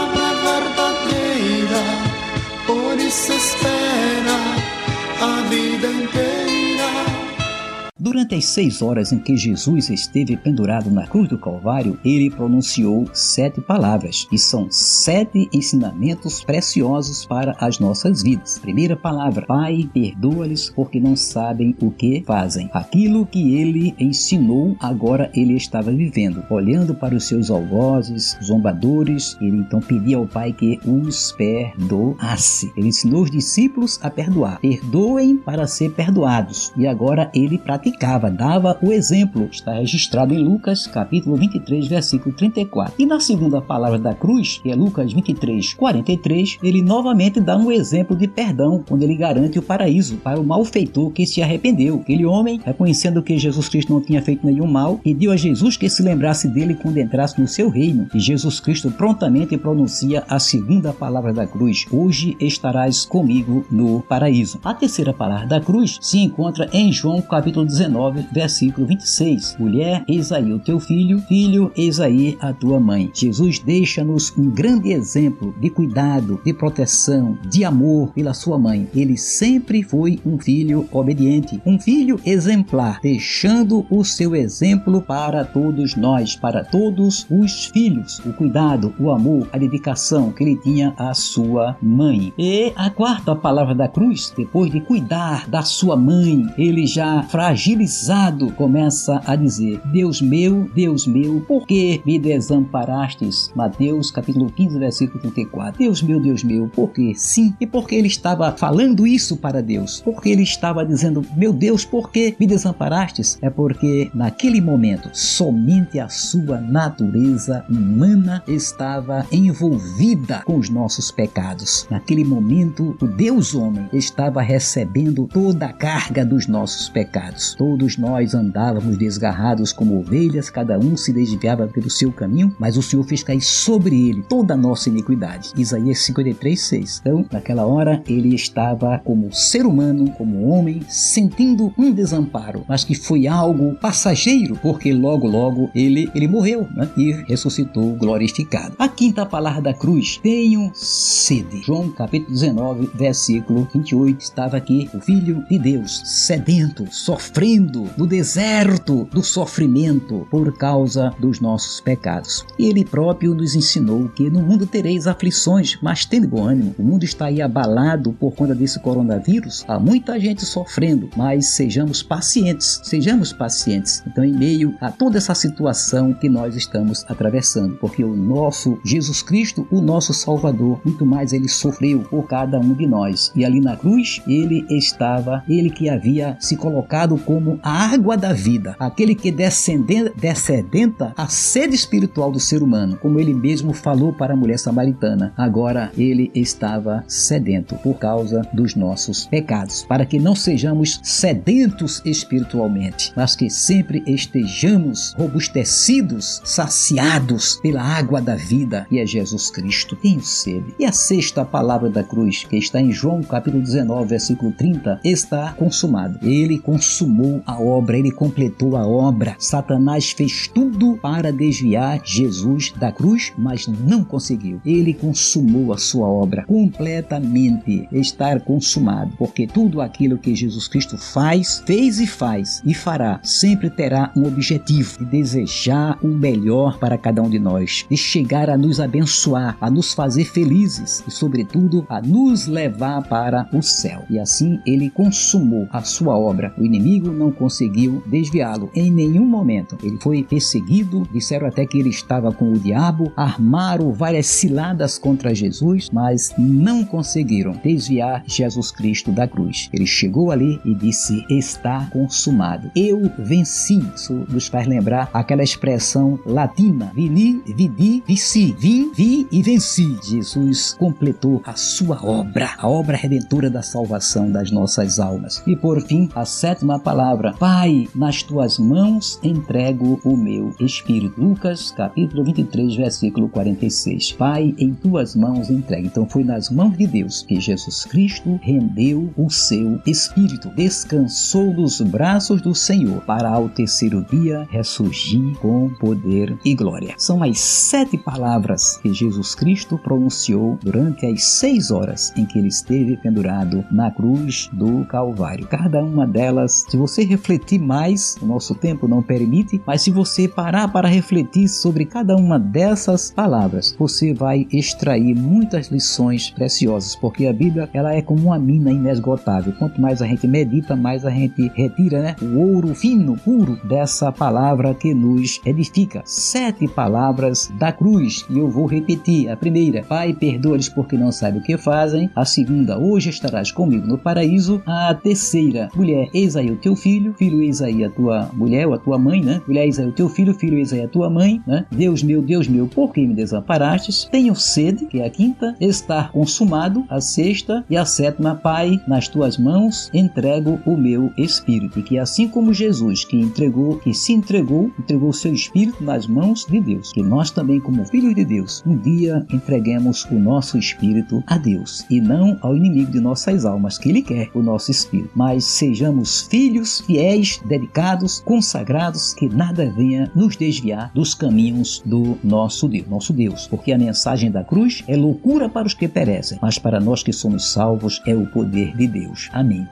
Durante 8.27 8.43
as 8.43 8.51
seis 8.51 8.81
horas 8.81 9.13
em 9.13 9.19
que 9.19 9.37
Jesus 9.37 9.89
esteve 9.89 10.35
pendurado 10.35 10.91
na 10.91 11.07
cruz 11.07 11.29
do 11.29 11.37
Calvário, 11.37 11.97
ele 12.03 12.29
pronunciou 12.29 13.09
sete 13.13 13.61
palavras, 13.61 14.27
e 14.29 14.37
são 14.37 14.67
sete 14.69 15.47
ensinamentos 15.53 16.43
preciosos 16.43 17.25
para 17.25 17.55
as 17.57 17.79
nossas 17.79 18.21
vidas. 18.21 18.59
Primeira 18.59 18.97
palavra: 18.97 19.45
Pai, 19.45 19.89
perdoa-lhes 19.93 20.69
porque 20.69 20.99
não 20.99 21.15
sabem 21.15 21.73
o 21.79 21.89
que 21.89 22.21
fazem. 22.27 22.69
Aquilo 22.73 23.25
que 23.25 23.55
ele 23.55 23.95
ensinou, 23.97 24.75
agora 24.81 25.31
ele 25.33 25.53
estava 25.53 25.89
vivendo. 25.89 26.43
Olhando 26.49 26.93
para 26.93 27.15
os 27.15 27.25
seus 27.29 27.49
algozes, 27.49 28.37
zombadores, 28.43 29.37
ele 29.39 29.59
então 29.59 29.79
pedia 29.79 30.17
ao 30.17 30.27
Pai 30.27 30.51
que 30.51 30.77
os 30.85 31.31
perdoasse. 31.31 32.73
Ele 32.75 32.89
ensinou 32.89 33.23
os 33.23 33.31
discípulos 33.31 33.97
a 34.03 34.09
perdoar. 34.09 34.59
Perdoem 34.59 35.37
para 35.37 35.65
ser 35.65 35.91
perdoados. 35.91 36.73
E 36.75 36.85
agora 36.85 37.31
ele 37.33 37.57
praticava 37.57 38.16
dava 38.17 38.77
o 38.81 38.91
exemplo. 38.91 39.47
Está 39.51 39.73
registrado 39.73 40.33
em 40.33 40.39
Lucas, 40.39 40.87
capítulo 40.87 41.35
23, 41.35 41.87
versículo 41.87 42.35
34. 42.35 42.95
E 42.97 43.05
na 43.05 43.19
segunda 43.19 43.61
palavra 43.61 43.99
da 43.99 44.15
cruz, 44.15 44.59
que 44.63 44.71
é 44.71 44.75
Lucas 44.75 45.13
23, 45.13 45.73
43, 45.75 46.57
ele 46.63 46.81
novamente 46.81 47.39
dá 47.39 47.55
um 47.55 47.71
exemplo 47.71 48.15
de 48.15 48.27
perdão, 48.27 48.83
quando 48.87 49.03
ele 49.03 49.15
garante 49.15 49.59
o 49.59 49.61
paraíso 49.61 50.17
para 50.17 50.39
o 50.39 50.43
malfeitor 50.43 51.11
que 51.11 51.25
se 51.25 51.43
arrependeu. 51.43 51.99
Aquele 52.01 52.25
homem, 52.25 52.59
reconhecendo 52.65 53.21
que 53.21 53.37
Jesus 53.37 53.69
Cristo 53.69 53.93
não 53.93 54.01
tinha 54.01 54.21
feito 54.21 54.45
nenhum 54.45 54.67
mal, 54.67 54.97
pediu 54.97 55.31
a 55.31 55.37
Jesus 55.37 55.77
que 55.77 55.89
se 55.89 56.01
lembrasse 56.01 56.47
dele 56.47 56.73
quando 56.73 56.97
entrasse 56.97 57.39
no 57.39 57.47
seu 57.47 57.69
reino. 57.69 58.07
E 58.15 58.19
Jesus 58.19 58.59
Cristo 58.59 58.89
prontamente 58.89 59.57
pronuncia 59.57 60.23
a 60.27 60.39
segunda 60.39 60.91
palavra 60.91 61.31
da 61.31 61.45
cruz: 61.45 61.85
Hoje 61.91 62.35
estarás 62.39 63.05
comigo 63.05 63.65
no 63.69 64.01
paraíso. 64.01 64.59
A 64.63 64.73
terceira 64.73 65.13
palavra 65.13 65.45
da 65.45 65.61
cruz 65.61 65.97
se 66.01 66.19
encontra 66.19 66.69
em 66.73 66.91
João 66.91 67.21
capítulo 67.21 67.65
19 67.65 68.06
19, 68.11 68.27
versículo 68.31 68.87
26. 68.87 69.57
Mulher, 69.59 70.03
eis 70.07 70.31
aí 70.31 70.51
o 70.51 70.59
teu 70.59 70.79
filho, 70.79 71.19
filho, 71.21 71.71
eis 71.75 71.99
aí 71.99 72.37
a 72.39 72.53
tua 72.53 72.79
mãe. 72.79 73.09
Jesus 73.13 73.59
deixa-nos 73.59 74.35
um 74.37 74.49
grande 74.49 74.91
exemplo 74.91 75.53
de 75.59 75.69
cuidado, 75.69 76.39
de 76.43 76.53
proteção, 76.53 77.37
de 77.49 77.63
amor 77.63 78.11
pela 78.13 78.33
sua 78.33 78.57
mãe. 78.57 78.87
Ele 78.95 79.17
sempre 79.17 79.83
foi 79.83 80.19
um 80.25 80.39
filho 80.39 80.87
obediente, 80.91 81.61
um 81.65 81.79
filho 81.79 82.19
exemplar, 82.25 82.99
deixando 83.01 83.85
o 83.89 84.03
seu 84.03 84.35
exemplo 84.35 85.01
para 85.01 85.43
todos 85.43 85.95
nós, 85.95 86.35
para 86.35 86.63
todos 86.63 87.25
os 87.29 87.65
filhos. 87.65 88.19
O 88.19 88.33
cuidado, 88.33 88.93
o 88.99 89.11
amor, 89.11 89.47
a 89.51 89.57
dedicação 89.57 90.31
que 90.31 90.43
ele 90.43 90.57
tinha 90.57 90.93
à 90.97 91.13
sua 91.13 91.77
mãe. 91.81 92.33
E 92.37 92.71
a 92.75 92.89
quarta 92.89 93.35
palavra 93.35 93.75
da 93.75 93.87
cruz, 93.87 94.33
depois 94.35 94.71
de 94.71 94.81
cuidar 94.81 95.47
da 95.47 95.61
sua 95.61 95.95
mãe, 95.95 96.45
ele 96.57 96.85
já 96.85 97.23
fragilizou 97.23 97.96
fragilizado, 97.97 98.51
começa 98.53 99.21
a 99.25 99.35
dizer: 99.35 99.81
Deus 99.85 100.21
meu, 100.21 100.69
Deus 100.75 101.07
meu, 101.07 101.41
por 101.41 101.65
que 101.65 102.01
me 102.05 102.19
desamparastes? 102.19 103.51
Mateus 103.55 104.11
capítulo 104.11 104.51
15, 104.51 104.79
versículo 104.79 105.19
34. 105.19 105.79
Deus 105.79 106.01
meu, 106.01 106.19
Deus 106.19 106.43
meu, 106.43 106.67
por 106.69 106.91
que? 106.91 107.13
Sim, 107.15 107.53
e 107.59 107.65
porque 107.65 107.95
ele 107.95 108.07
estava 108.07 108.51
falando 108.51 109.07
isso 109.07 109.37
para 109.37 109.61
Deus? 109.61 110.01
Porque 110.01 110.29
ele 110.29 110.43
estava 110.43 110.85
dizendo: 110.85 111.25
Meu 111.35 111.51
Deus, 111.51 111.85
por 111.85 112.11
que 112.11 112.35
me 112.39 112.45
desamparastes? 112.45 113.37
É 113.41 113.49
porque 113.49 114.11
naquele 114.13 114.61
momento 114.61 115.09
somente 115.13 115.99
a 115.99 116.09
sua 116.09 116.59
natureza 116.59 117.65
humana 117.69 118.43
estava 118.47 119.25
envolvida 119.31 120.41
com 120.45 120.57
os 120.57 120.69
nossos 120.69 121.11
pecados. 121.11 121.87
Naquele 121.89 122.23
momento, 122.23 122.97
o 123.01 123.07
Deus 123.07 123.55
homem 123.55 123.87
estava 123.93 124.41
recebendo 124.41 125.27
toda 125.27 125.67
a 125.67 125.73
carga 125.73 126.25
dos 126.25 126.47
nossos 126.47 126.89
pecados. 126.89 127.55
Todos 127.87 127.97
nós 127.99 128.35
andávamos 128.35 128.97
desgarrados 128.97 129.71
como 129.71 129.97
ovelhas, 129.97 130.49
cada 130.49 130.77
um 130.77 130.97
se 130.97 131.13
desviava 131.13 131.67
pelo 131.67 131.89
seu 131.89 132.11
caminho, 132.11 132.53
mas 132.59 132.75
o 132.75 132.81
Senhor 132.81 133.03
fez 133.05 133.23
cair 133.23 133.39
sobre 133.39 134.09
ele 134.09 134.23
toda 134.23 134.55
a 134.55 134.57
nossa 134.57 134.89
iniquidade. 134.89 135.53
Isaías 135.55 135.99
53, 135.99 136.59
6. 136.59 136.99
Então, 136.99 137.25
naquela 137.31 137.65
hora, 137.65 138.03
ele 138.05 138.35
estava 138.35 138.99
como 138.99 139.33
ser 139.33 139.65
humano, 139.65 140.11
como 140.17 140.49
homem, 140.49 140.81
sentindo 140.89 141.73
um 141.77 141.93
desamparo, 141.93 142.65
mas 142.67 142.83
que 142.83 142.93
foi 142.93 143.25
algo 143.25 143.75
passageiro, 143.75 144.59
porque 144.61 144.91
logo, 144.91 145.25
logo 145.25 145.69
ele, 145.73 146.11
ele 146.13 146.27
morreu 146.27 146.67
né? 146.75 146.89
e 146.97 147.13
ressuscitou 147.29 147.95
glorificado. 147.95 148.75
A 148.77 148.89
quinta 148.89 149.25
palavra 149.25 149.61
da 149.61 149.73
cruz: 149.73 150.17
tenho 150.17 150.71
sede. 150.73 151.61
João 151.61 151.89
capítulo 151.89 152.33
19, 152.33 152.89
versículo 152.95 153.65
28. 153.73 154.19
Estava 154.19 154.57
aqui 154.57 154.89
o 154.93 154.99
Filho 154.99 155.45
de 155.49 155.57
Deus, 155.57 156.01
sedento, 156.03 156.85
sofrendo 156.91 157.66
sofrendo 157.67 157.89
no 157.97 158.07
deserto 158.07 159.07
do 159.11 159.21
sofrimento 159.21 160.27
por 160.31 160.57
causa 160.57 161.13
dos 161.19 161.39
nossos 161.39 161.81
pecados. 161.81 162.45
E 162.57 162.65
ele 162.65 162.85
próprio 162.85 163.35
nos 163.35 163.55
ensinou 163.55 164.07
que 164.09 164.29
no 164.29 164.41
mundo 164.41 164.65
tereis 164.65 165.07
aflições, 165.07 165.77
mas 165.81 166.05
tende 166.05 166.27
bom 166.27 166.45
ânimo. 166.45 166.75
O 166.77 166.83
mundo 166.83 167.03
está 167.03 167.25
aí 167.25 167.41
abalado 167.41 168.13
por 168.13 168.33
conta 168.33 168.55
desse 168.55 168.79
coronavírus. 168.79 169.65
Há 169.67 169.79
muita 169.79 170.19
gente 170.19 170.45
sofrendo, 170.45 171.09
mas 171.15 171.47
sejamos 171.47 172.01
pacientes, 172.01 172.79
sejamos 172.83 173.33
pacientes. 173.33 174.03
Então, 174.07 174.23
em 174.23 174.33
meio 174.33 174.75
a 174.79 174.91
toda 174.91 175.17
essa 175.17 175.35
situação 175.35 176.13
que 176.13 176.29
nós 176.29 176.55
estamos 176.55 177.05
atravessando, 177.07 177.75
porque 177.77 178.03
o 178.03 178.15
nosso 178.15 178.79
Jesus 178.85 179.21
Cristo, 179.21 179.67
o 179.71 179.81
nosso 179.81 180.13
Salvador, 180.13 180.79
muito 180.85 181.05
mais 181.05 181.33
ele 181.33 181.49
sofreu 181.49 181.99
por 181.99 182.27
cada 182.27 182.59
um 182.59 182.73
de 182.73 182.87
nós. 182.87 183.31
E 183.35 183.43
ali 183.43 183.59
na 183.59 183.75
cruz, 183.75 184.21
ele 184.27 184.65
estava, 184.69 185.43
ele 185.47 185.69
que 185.69 185.89
havia 185.89 186.37
se 186.39 186.55
colocado 186.55 187.17
como 187.17 187.56
a 187.63 187.93
água 187.93 188.17
da 188.17 188.33
vida, 188.33 188.75
aquele 188.79 189.15
que 189.15 189.31
descedenta 189.31 191.13
a 191.15 191.27
sede 191.27 191.75
espiritual 191.75 192.31
do 192.31 192.39
ser 192.39 192.61
humano, 192.61 192.97
como 193.01 193.19
ele 193.19 193.33
mesmo 193.33 193.73
falou 193.73 194.13
para 194.13 194.33
a 194.33 194.37
mulher 194.37 194.59
samaritana. 194.59 195.33
Agora 195.37 195.91
ele 195.97 196.31
estava 196.33 197.03
sedento 197.07 197.75
por 197.75 197.97
causa 197.97 198.41
dos 198.53 198.75
nossos 198.75 199.25
pecados, 199.25 199.83
para 199.83 200.05
que 200.05 200.19
não 200.19 200.35
sejamos 200.35 200.99
sedentos 201.03 202.01
espiritualmente, 202.05 203.11
mas 203.15 203.35
que 203.35 203.49
sempre 203.49 204.03
estejamos 204.05 205.13
robustecidos, 205.17 206.41
saciados 206.43 207.57
pela 207.61 207.81
água 207.81 208.21
da 208.21 208.35
vida, 208.35 208.85
que 208.89 208.99
é 208.99 209.05
Jesus 209.05 209.49
Cristo. 209.49 209.95
Tenho 209.95 210.21
sede. 210.21 210.73
E 210.79 210.85
a 210.85 210.91
sexta 210.91 211.43
palavra 211.43 211.89
da 211.89 212.03
cruz, 212.03 212.43
que 212.43 212.57
está 212.57 212.79
em 212.79 212.91
João 212.91 213.21
capítulo 213.21 213.63
19, 213.63 214.07
versículo 214.07 214.51
30, 214.51 214.99
está 215.03 215.53
consumado. 215.53 216.19
Ele 216.21 216.59
consumou 216.59 217.41
a 217.47 217.57
obra, 217.61 217.97
ele 217.97 218.11
completou 218.11 218.75
a 218.75 218.85
obra. 218.85 219.37
Satanás 219.39 220.11
fez 220.11 220.47
tudo 220.47 220.97
para 221.01 221.31
desviar 221.31 222.01
Jesus 222.03 222.73
da 222.77 222.91
cruz, 222.91 223.31
mas 223.37 223.65
não 223.67 224.03
conseguiu. 224.03 224.59
Ele 224.65 224.93
consumou 224.93 225.71
a 225.71 225.77
sua 225.77 226.07
obra 226.07 226.43
completamente, 226.45 227.87
estar 227.93 228.41
consumado, 228.41 229.13
porque 229.17 229.47
tudo 229.47 229.79
aquilo 229.79 230.17
que 230.17 230.35
Jesus 230.35 230.67
Cristo 230.67 230.97
faz, 230.97 231.63
fez 231.65 232.01
e 232.01 232.07
faz 232.07 232.61
e 232.65 232.73
fará, 232.73 233.21
sempre 233.23 233.69
terá 233.69 234.11
um 234.15 234.27
objetivo 234.27 234.99
de 234.99 235.05
desejar 235.05 235.97
o 236.03 236.07
melhor 236.07 236.77
para 236.79 236.97
cada 236.97 237.21
um 237.21 237.29
de 237.29 237.39
nós, 237.39 237.85
de 237.89 237.95
chegar 237.95 238.49
a 238.49 238.57
nos 238.57 238.81
abençoar, 238.81 239.57
a 239.61 239.69
nos 239.69 239.93
fazer 239.93 240.25
felizes 240.25 241.01
e, 241.07 241.11
sobretudo, 241.11 241.85
a 241.87 242.01
nos 242.01 242.45
levar 242.47 243.07
para 243.07 243.47
o 243.53 243.61
céu. 243.61 244.03
E 244.09 244.19
assim 244.19 244.59
ele 244.65 244.89
consumou 244.89 245.67
a 245.71 245.81
sua 245.81 246.17
obra. 246.17 246.53
O 246.57 246.65
inimigo 246.65 247.09
não 247.11 247.31
conseguiu 247.37 248.03
desviá-lo 248.05 248.69
em 248.75 248.91
nenhum 248.91 249.25
momento. 249.25 249.77
Ele 249.83 249.97
foi 250.01 250.23
perseguido, 250.23 251.07
disseram 251.11 251.47
até 251.47 251.65
que 251.65 251.77
ele 251.77 251.89
estava 251.89 252.31
com 252.31 252.51
o 252.51 252.59
diabo, 252.59 253.11
armaram 253.15 253.91
várias 253.93 254.27
ciladas 254.27 254.97
contra 254.97 255.33
Jesus, 255.33 255.89
mas 255.91 256.33
não 256.37 256.83
conseguiram 256.83 257.53
desviar 257.63 258.23
Jesus 258.25 258.71
Cristo 258.71 259.11
da 259.11 259.27
cruz. 259.27 259.69
Ele 259.71 259.85
chegou 259.85 260.31
ali 260.31 260.59
e 260.65 260.73
disse: 260.73 261.25
Está 261.29 261.87
consumado. 261.91 262.71
Eu 262.75 263.11
venci. 263.19 263.85
Isso 263.95 264.25
nos 264.29 264.47
faz 264.47 264.67
lembrar 264.67 265.09
aquela 265.13 265.43
expressão 265.43 266.19
latina: 266.25 266.91
vini, 266.93 267.41
vidi, 267.45 268.03
vici. 268.05 268.55
Vim, 268.59 268.91
vi 268.93 269.27
e 269.31 269.41
venci. 269.41 269.97
Jesus 270.03 270.73
completou 270.73 271.41
a 271.45 271.53
sua 271.55 272.03
obra, 272.03 272.49
a 272.57 272.67
obra 272.67 272.97
redentora 272.97 273.49
da 273.49 273.61
salvação 273.61 274.31
das 274.31 274.51
nossas 274.51 274.99
almas. 274.99 275.43
E 275.45 275.55
por 275.55 275.81
fim, 275.81 276.09
a 276.15 276.25
sétima 276.25 276.79
palavra 276.79 277.26
palavra: 277.27 277.33
Pai, 277.33 277.87
nas 277.95 278.23
tuas 278.23 278.57
mãos 278.59 279.19
entrego 279.23 279.99
o 280.03 280.15
meu 280.15 280.53
espírito. 280.59 281.19
Lucas, 281.21 281.71
capítulo 281.71 282.23
23, 282.23 282.75
versículo 282.75 283.29
46. 283.29 284.13
Pai, 284.13 284.53
em 284.57 284.73
tuas 284.73 285.15
mãos 285.15 285.49
entrego. 285.49 285.87
Então 285.87 286.07
foi 286.07 286.23
nas 286.23 286.49
mãos 286.49 286.77
de 286.77 286.87
Deus 286.87 287.23
que 287.23 287.39
Jesus 287.39 287.85
Cristo 287.85 288.39
rendeu 288.41 289.11
o 289.17 289.29
seu 289.29 289.79
espírito, 289.85 290.49
descansou 290.49 291.53
nos 291.53 291.81
braços 291.81 292.41
do 292.41 292.53
Senhor 292.53 293.01
para 293.01 293.29
ao 293.29 293.49
terceiro 293.49 294.05
dia 294.09 294.47
ressurgir 294.49 295.35
com 295.39 295.69
poder 295.79 296.37
e 296.45 296.53
glória. 296.53 296.95
São 296.97 297.23
as 297.23 297.39
sete 297.39 297.97
palavras 297.97 298.77
que 298.77 298.93
Jesus 298.93 299.33
Cristo 299.35 299.77
pronunciou 299.77 300.57
durante 300.61 301.05
as 301.05 301.23
seis 301.23 301.71
horas 301.71 302.13
em 302.15 302.25
que 302.25 302.37
ele 302.37 302.47
esteve 302.47 302.97
pendurado 302.97 303.63
na 303.71 303.91
cruz 303.91 304.49
do 304.53 304.85
Calvário. 304.85 305.47
Cada 305.47 305.83
uma 305.83 306.05
delas, 306.05 306.65
se 306.69 306.77
você 306.77 307.03
refletir 307.17 307.59
mais, 307.59 308.15
o 308.21 308.25
nosso 308.25 308.53
tempo 308.53 308.87
não 308.87 309.01
permite, 309.01 309.59
mas 309.65 309.81
se 309.81 309.89
você 309.89 310.27
parar 310.27 310.67
para 310.67 310.87
refletir 310.87 311.47
sobre 311.47 311.83
cada 311.83 312.15
uma 312.15 312.37
dessas 312.37 313.11
palavras, 313.11 313.75
você 313.77 314.13
vai 314.13 314.47
extrair 314.51 315.15
muitas 315.15 315.67
lições 315.67 316.29
preciosas, 316.29 316.95
porque 316.95 317.25
a 317.25 317.33
Bíblia 317.33 317.69
ela 317.73 317.93
é 317.93 318.01
como 318.03 318.27
uma 318.27 318.37
mina 318.37 318.71
inesgotável. 318.71 319.51
Quanto 319.57 319.81
mais 319.81 320.01
a 320.01 320.05
gente 320.05 320.27
medita, 320.27 320.75
mais 320.75 321.05
a 321.05 321.09
gente 321.09 321.51
retira 321.55 322.01
né, 322.01 322.15
o 322.21 322.37
ouro 322.37 322.75
fino, 322.75 323.17
puro 323.17 323.59
dessa 323.67 324.11
palavra 324.11 324.75
que 324.75 324.93
nos 324.93 325.41
edifica. 325.43 326.03
Sete 326.05 326.67
palavras 326.67 327.51
da 327.57 327.71
cruz, 327.71 328.25
e 328.29 328.37
eu 328.37 328.49
vou 328.49 328.67
repetir. 328.67 329.29
A 329.29 329.35
primeira, 329.35 329.81
Pai, 329.83 330.13
perdoa-lhes 330.13 330.69
porque 330.69 330.95
não 330.95 331.11
sabem 331.11 331.41
o 331.41 331.43
que 331.43 331.57
fazem. 331.57 332.09
A 332.15 332.25
segunda, 332.25 332.77
hoje 332.77 333.09
estarás 333.09 333.51
comigo 333.51 333.87
no 333.87 333.97
paraíso. 333.97 334.61
A 334.67 334.93
terceira, 334.93 335.69
mulher, 335.73 336.09
eis 336.13 336.35
aí 336.35 336.51
o 336.51 336.57
teu 336.57 336.75
filho, 336.75 337.06
filho, 337.13 337.41
eis 337.41 337.61
aí 337.61 337.83
a 337.83 337.89
tua 337.89 338.29
mulher 338.33 338.67
ou 338.67 338.73
a 338.73 338.77
tua 338.77 338.97
mãe, 338.97 339.21
né? 339.21 339.41
Mulher, 339.47 339.65
eis 339.65 339.79
aí 339.79 339.87
o 339.87 339.91
teu 339.91 340.09
filho, 340.09 340.33
filho, 340.33 340.57
eis 340.57 340.73
aí 340.73 340.81
a 340.81 340.87
tua 340.87 341.09
mãe, 341.09 341.41
né? 341.45 341.65
Deus 341.71 342.03
meu, 342.03 342.21
Deus 342.21 342.47
meu, 342.47 342.67
por 342.67 342.91
que 342.93 343.05
me 343.05 343.13
desamparastes? 343.13 344.07
Tenho 344.11 344.35
sede, 344.35 344.85
que 344.85 344.99
é 344.99 345.05
a 345.05 345.09
quinta, 345.09 345.55
estar 345.59 346.11
consumado, 346.11 346.85
a 346.89 347.01
sexta, 347.01 347.63
e 347.69 347.77
a 347.77 347.85
sétima, 347.85 348.35
Pai, 348.35 348.79
nas 348.87 349.07
tuas 349.07 349.37
mãos 349.37 349.89
entrego 349.93 350.59
o 350.65 350.75
meu 350.75 351.11
espírito. 351.17 351.79
E 351.79 351.83
que 351.83 351.97
assim 351.97 352.27
como 352.27 352.53
Jesus, 352.53 353.03
que 353.03 353.17
entregou, 353.17 353.77
que 353.77 353.93
se 353.93 354.13
entregou, 354.13 354.71
entregou 354.79 355.09
o 355.09 355.13
seu 355.13 355.33
espírito 355.33 355.83
nas 355.83 356.07
mãos 356.07 356.45
de 356.45 356.59
Deus, 356.59 356.91
que 356.91 357.01
nós 357.01 357.31
também, 357.31 357.59
como 357.59 357.85
filhos 357.85 358.15
de 358.15 358.25
Deus, 358.25 358.63
um 358.65 358.77
dia 358.77 359.25
entreguemos 359.31 360.05
o 360.05 360.15
nosso 360.15 360.57
espírito 360.57 361.23
a 361.27 361.37
Deus 361.37 361.85
e 361.89 361.99
não 361.99 362.37
ao 362.41 362.55
inimigo 362.55 362.91
de 362.91 362.99
nossas 362.99 363.45
almas, 363.45 363.77
que 363.77 363.89
ele 363.89 364.01
quer 364.01 364.29
o 364.33 364.41
nosso 364.41 364.71
espírito. 364.71 365.11
Mas 365.15 365.45
sejamos 365.45 366.21
filhos 366.21 366.83
fiéis, 366.97 367.39
dedicados, 367.45 368.19
consagrados, 368.19 369.13
que 369.13 369.29
nada 369.29 369.69
venha 369.69 370.11
nos 370.15 370.35
desviar 370.35 370.91
dos 370.95 371.13
caminhos 371.13 371.79
do 371.85 372.17
nosso 372.23 372.67
Deus, 372.67 372.87
nosso 372.87 373.13
Deus, 373.13 373.45
porque 373.45 373.71
a 373.71 373.77
mensagem 373.77 374.31
da 374.31 374.43
cruz 374.43 374.83
é 374.87 374.95
loucura 374.97 375.47
para 375.47 375.67
os 375.67 375.75
que 375.75 375.87
perecem, 375.87 376.39
mas 376.41 376.57
para 376.57 376.79
nós 376.79 377.03
que 377.03 377.13
somos 377.13 377.51
salvos 377.51 378.01
é 378.07 378.15
o 378.15 378.25
poder 378.25 378.75
de 378.75 378.87
Deus. 378.87 379.29
Amém. 379.31 379.67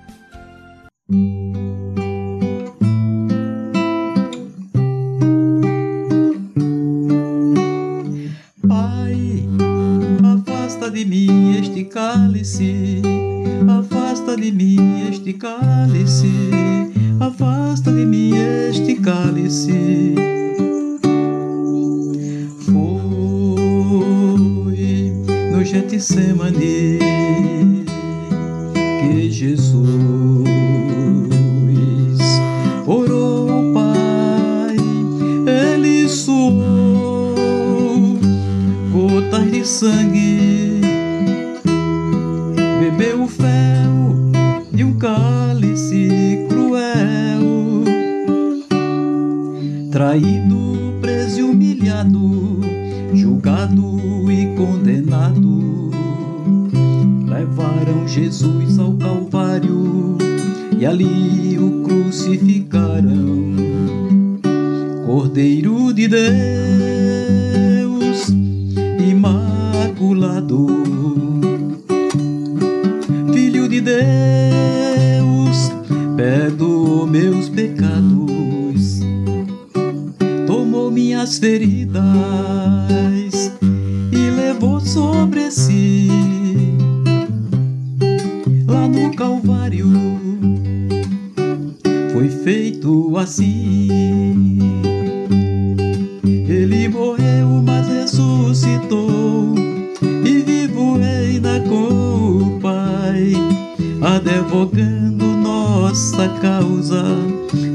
Pai, 8.67 9.47
afasta 10.23 10.91
de 10.91 11.05
mim 11.05 11.57
este 11.57 11.85
cálice, 11.85 13.01
afasta 13.67 14.37
de 14.37 14.51
mim 14.51 15.09
este 15.09 15.33
cálice, 15.33 16.94
afasta 17.19 17.91
de 17.91 18.05
mim 18.05 18.33
este 18.69 18.95
cálice. 18.95 20.15
Foi 22.65 23.95
no 25.51 25.63
Getsemane 25.63 26.99
de 73.75 73.81
Deus, 73.81 75.71
perdoou 76.15 77.05
meus 77.05 77.49
pecados, 77.49 79.01
tomou 80.47 80.89
minhas 80.89 81.37
feridas 81.37 82.01
e 84.13 84.29
levou 84.29 84.79
sobre 84.79 85.51
si 85.51 86.07
lá 88.65 88.87
no 88.87 89.13
Calvário 89.13 89.91
foi 92.13 92.29
feito 92.29 93.17
assim. 93.17 94.34
Advogando 104.55 105.25
nossa 105.25 106.29
causa, 106.41 107.03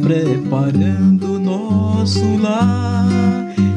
preparando 0.03 1.39
nosso 1.39 2.25
lar 2.39 3.07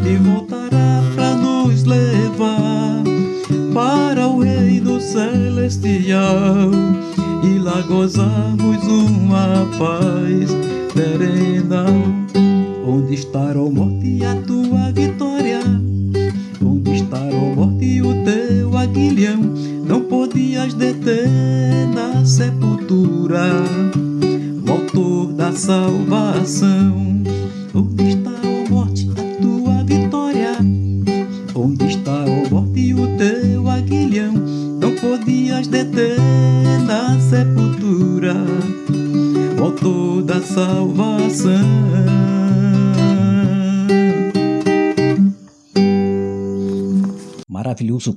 e 0.05 0.15
voltará 0.15 1.03
para 1.13 1.35
nos 1.35 1.83
levar 1.83 3.03
para 3.73 4.27
o 4.27 4.39
reino 4.39 5.01
celestial 5.01 6.71
e 7.43 7.59
lá 7.59 7.81
gozamos 7.81 8.83
uma 8.87 9.67
paz 9.77 10.49
terrenal. 10.93 11.87
Onde 12.85 13.15
está 13.15 13.51
a 13.51 13.55
morte 13.55 14.05
e 14.05 14.25
a 14.25 14.35
tua 14.35 14.62
autor 25.69 26.32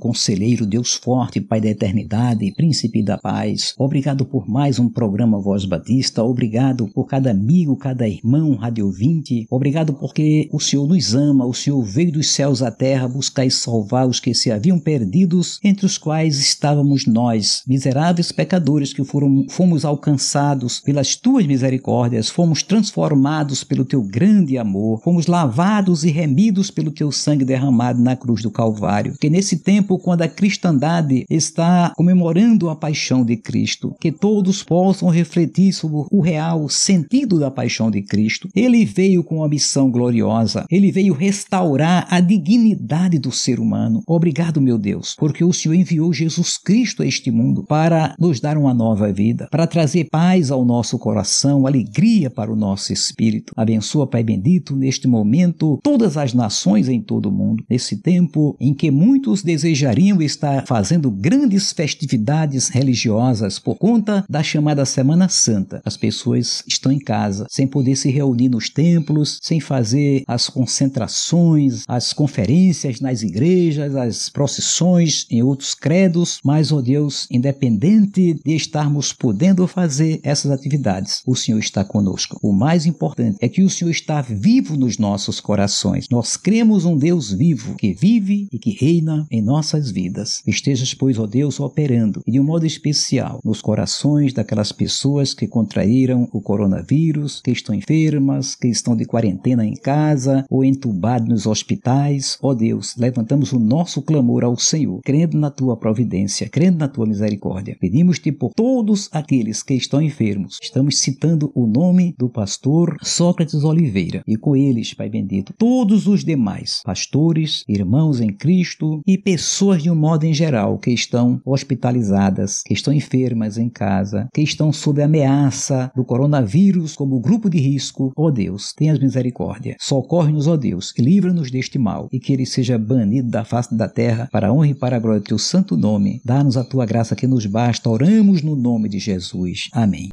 conselheiro, 0.06 0.64
Deus 0.64 0.94
forte, 0.94 1.40
Pai 1.40 1.60
da 1.60 1.68
eternidade, 1.68 2.52
príncipe 2.52 3.02
da 3.02 3.18
paz. 3.18 3.74
Obrigado 3.76 4.24
por 4.24 4.48
mais 4.48 4.78
um 4.78 4.88
programa 4.88 5.40
Voz 5.40 5.64
Batista. 5.64 6.22
Obrigado 6.22 6.86
por 6.94 7.08
cada 7.08 7.32
amigo, 7.32 7.76
cada 7.76 8.08
irmão, 8.08 8.54
rádio 8.54 8.86
ouvinte. 8.86 9.48
Obrigado 9.50 9.94
porque 9.94 10.48
o 10.52 10.60
Senhor 10.60 10.86
nos 10.86 11.12
ama. 11.12 11.44
O 11.44 11.52
Senhor 11.52 11.82
veio 11.82 12.12
dos 12.12 12.30
céus 12.30 12.62
à 12.62 12.70
terra 12.70 13.08
buscar 13.08 13.44
e 13.44 13.50
salvar 13.50 14.06
os 14.06 14.20
que 14.20 14.32
se 14.32 14.52
haviam 14.52 14.78
perdidos, 14.78 15.58
entre 15.64 15.84
os 15.84 15.98
quais 15.98 16.38
estávamos 16.38 17.04
nós, 17.04 17.64
miseráveis 17.66 18.30
pecadores 18.30 18.92
que 18.92 19.02
foram, 19.02 19.46
fomos 19.50 19.84
alcançados 19.84 20.78
pelas 20.78 21.16
tuas 21.16 21.44
misericórdias, 21.46 22.28
fomos 22.28 22.62
transformados 22.62 23.64
pelo 23.64 23.84
teu 23.84 24.02
grande 24.02 24.56
amor, 24.56 25.02
fomos 25.02 25.26
lavados 25.26 26.04
e 26.04 26.10
remidos 26.10 26.70
pelo 26.70 26.92
teu 26.92 27.10
sangue 27.10 27.44
derramado 27.44 28.00
na 28.00 28.14
cruz 28.14 28.40
do 28.40 28.52
Calvário. 28.52 29.16
Que 29.20 29.28
nesse 29.28 29.56
tempo, 29.58 29.95
quando 29.98 30.22
a 30.22 30.28
cristandade 30.28 31.24
está 31.30 31.92
comemorando 31.96 32.68
a 32.68 32.76
paixão 32.76 33.24
de 33.24 33.36
Cristo, 33.36 33.94
que 34.00 34.12
todos 34.12 34.62
possam 34.62 35.08
refletir 35.08 35.72
sobre 35.72 36.06
o 36.10 36.20
real 36.20 36.68
sentido 36.68 37.38
da 37.38 37.50
paixão 37.50 37.90
de 37.90 38.02
Cristo. 38.02 38.48
Ele 38.54 38.84
veio 38.84 39.24
com 39.24 39.36
uma 39.36 39.48
missão 39.48 39.90
gloriosa, 39.90 40.64
ele 40.70 40.92
veio 40.92 41.14
restaurar 41.14 42.06
a 42.10 42.20
dignidade 42.20 43.18
do 43.18 43.32
ser 43.32 43.58
humano. 43.58 44.02
Obrigado, 44.06 44.60
meu 44.60 44.78
Deus, 44.78 45.14
porque 45.18 45.44
o 45.44 45.52
Senhor 45.52 45.74
enviou 45.74 46.12
Jesus 46.12 46.58
Cristo 46.58 47.02
a 47.02 47.06
este 47.06 47.30
mundo 47.30 47.64
para 47.64 48.14
nos 48.18 48.40
dar 48.40 48.56
uma 48.56 48.74
nova 48.74 49.12
vida, 49.12 49.48
para 49.50 49.66
trazer 49.66 50.08
paz 50.10 50.50
ao 50.50 50.64
nosso 50.64 50.98
coração, 50.98 51.66
alegria 51.66 52.30
para 52.30 52.52
o 52.52 52.56
nosso 52.56 52.92
espírito. 52.92 53.52
Abençoa, 53.56 54.06
Pai 54.06 54.22
bendito, 54.22 54.74
neste 54.74 55.06
momento, 55.06 55.78
todas 55.82 56.16
as 56.16 56.34
nações 56.34 56.88
em 56.88 57.00
todo 57.00 57.26
o 57.26 57.32
mundo, 57.32 57.64
nesse 57.68 57.96
tempo 57.98 58.56
em 58.60 58.74
que 58.74 58.90
muitos 58.90 59.42
desejariam 59.86 60.20
estar 60.20 60.66
fazendo 60.66 61.10
grandes 61.10 61.72
festividades 61.72 62.68
religiosas 62.68 63.58
por 63.58 63.76
conta 63.76 64.24
da 64.28 64.42
chamada 64.42 64.84
Semana 64.84 65.28
Santa. 65.28 65.80
As 65.84 65.96
pessoas 65.96 66.62
estão 66.66 66.90
em 66.90 66.98
casa, 66.98 67.46
sem 67.48 67.66
poder 67.66 67.94
se 67.96 68.10
reunir 68.10 68.48
nos 68.48 68.68
templos, 68.68 69.38
sem 69.40 69.60
fazer 69.60 70.24
as 70.26 70.48
concentrações, 70.48 71.84
as 71.86 72.12
conferências 72.12 73.00
nas 73.00 73.22
igrejas, 73.22 73.94
as 73.94 74.28
procissões 74.28 75.26
em 75.30 75.42
outros 75.42 75.74
credos, 75.74 76.40
mas, 76.44 76.72
ó 76.72 76.76
oh 76.76 76.82
Deus, 76.82 77.26
independente 77.30 78.34
de 78.44 78.54
estarmos 78.54 79.12
podendo 79.12 79.66
fazer 79.66 80.20
essas 80.22 80.50
atividades, 80.50 81.22
o 81.26 81.36
Senhor 81.36 81.58
está 81.58 81.84
conosco. 81.84 82.38
O 82.42 82.52
mais 82.52 82.86
importante 82.86 83.38
é 83.40 83.48
que 83.48 83.62
o 83.62 83.70
Senhor 83.70 83.90
está 83.90 84.20
vivo 84.20 84.76
nos 84.76 84.98
nossos 84.98 85.40
corações. 85.40 86.06
Nós 86.10 86.36
cremos 86.36 86.84
um 86.84 86.96
Deus 86.96 87.32
vivo 87.32 87.76
que 87.76 87.92
vive 87.92 88.48
e 88.52 88.58
que 88.58 88.70
reina 88.70 89.26
em 89.30 89.42
nossas 89.76 89.90
vidas. 89.90 90.42
Estejas, 90.46 90.94
pois, 90.94 91.18
ó 91.18 91.26
Deus, 91.26 91.60
operando 91.60 92.22
e 92.26 92.32
de 92.32 92.40
um 92.40 92.44
modo 92.44 92.66
especial 92.66 93.40
nos 93.44 93.60
corações 93.60 94.32
daquelas 94.32 94.72
pessoas 94.72 95.34
que 95.34 95.46
contraíram 95.46 96.28
o 96.32 96.40
coronavírus, 96.40 97.40
que 97.42 97.50
estão 97.50 97.74
enfermas, 97.74 98.54
que 98.54 98.68
estão 98.68 98.96
de 98.96 99.04
quarentena 99.04 99.64
em 99.64 99.74
casa 99.74 100.44
ou 100.50 100.64
entubados 100.64 101.28
nos 101.28 101.46
hospitais. 101.46 102.38
Ó 102.42 102.54
Deus, 102.54 102.96
levantamos 102.96 103.52
o 103.52 103.58
nosso 103.58 104.02
clamor 104.02 104.44
ao 104.44 104.56
Senhor, 104.58 105.00
crendo 105.04 105.38
na 105.38 105.50
tua 105.50 105.76
providência, 105.76 106.48
crendo 106.48 106.78
na 106.78 106.88
tua 106.88 107.06
misericórdia. 107.06 107.76
Pedimos-te 107.78 108.32
por 108.32 108.52
todos 108.54 109.08
aqueles 109.12 109.62
que 109.62 109.74
estão 109.74 110.00
enfermos. 110.00 110.58
Estamos 110.62 111.00
citando 111.00 111.50
o 111.54 111.66
nome 111.66 112.14
do 112.18 112.28
pastor 112.28 112.96
Sócrates 113.02 113.64
Oliveira 113.64 114.22
e 114.26 114.36
com 114.36 114.56
eles, 114.56 114.94
Pai 114.94 115.08
bendito, 115.08 115.52
todos 115.56 116.06
os 116.06 116.24
demais 116.24 116.80
pastores, 116.84 117.64
irmãos 117.68 118.20
em 118.20 118.32
Cristo 118.32 119.00
e 119.06 119.18
pessoas 119.18 119.65
de 119.74 119.90
um 119.90 119.94
modo 119.94 120.24
em 120.24 120.32
geral 120.32 120.78
que 120.78 120.90
estão 120.90 121.40
hospitalizadas, 121.44 122.62
que 122.64 122.74
estão 122.74 122.92
enfermas 122.92 123.58
em 123.58 123.68
casa, 123.68 124.28
que 124.32 124.42
estão 124.42 124.72
sob 124.72 125.02
ameaça 125.02 125.90
do 125.96 126.04
coronavírus 126.04 126.94
como 126.94 127.18
grupo 127.18 127.50
de 127.50 127.58
risco. 127.58 128.12
Ó 128.16 128.30
Deus, 128.30 128.72
tenha 128.76 128.94
misericórdia. 128.94 129.76
Socorre-nos, 129.80 130.46
ó 130.46 130.56
Deus, 130.56 130.92
e 130.96 131.02
livra-nos 131.02 131.50
deste 131.50 131.78
mal 131.78 132.08
e 132.12 132.20
que 132.20 132.32
ele 132.32 132.46
seja 132.46 132.78
banido 132.78 133.30
da 133.30 133.44
face 133.44 133.74
da 133.74 133.88
terra 133.88 134.28
para 134.30 134.48
a 134.48 134.52
honra 134.52 134.68
e 134.68 134.74
para 134.74 134.96
a 134.96 135.00
glória 135.00 135.20
do 135.20 135.26
teu 135.26 135.38
santo 135.38 135.76
nome. 135.76 136.20
Dá-nos 136.24 136.56
a 136.56 136.64
tua 136.64 136.86
graça 136.86 137.16
que 137.16 137.26
nos 137.26 137.46
basta. 137.46 137.90
Oramos 137.90 138.42
no 138.42 138.54
nome 138.54 138.88
de 138.88 138.98
Jesus. 138.98 139.68
Amém. 139.72 140.08